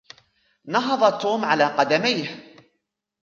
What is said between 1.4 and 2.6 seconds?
على قدميه.